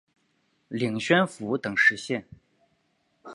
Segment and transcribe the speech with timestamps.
[0.67, 2.25] 领宣府等十县。